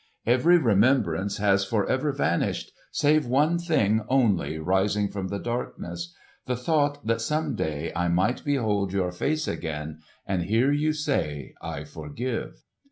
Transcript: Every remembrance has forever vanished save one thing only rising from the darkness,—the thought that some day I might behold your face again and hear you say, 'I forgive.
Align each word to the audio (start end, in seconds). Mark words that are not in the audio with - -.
Every 0.25 0.57
remembrance 0.57 1.37
has 1.37 1.63
forever 1.63 2.11
vanished 2.11 2.71
save 2.91 3.27
one 3.27 3.59
thing 3.59 4.03
only 4.09 4.57
rising 4.57 5.09
from 5.09 5.27
the 5.27 5.37
darkness,—the 5.37 6.55
thought 6.55 7.05
that 7.05 7.21
some 7.21 7.53
day 7.53 7.91
I 7.95 8.07
might 8.07 8.43
behold 8.43 8.93
your 8.93 9.11
face 9.11 9.47
again 9.47 9.99
and 10.25 10.41
hear 10.45 10.71
you 10.71 10.93
say, 10.93 11.53
'I 11.61 11.83
forgive. 11.83 12.63